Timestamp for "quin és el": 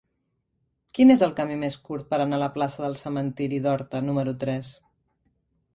0.97-1.35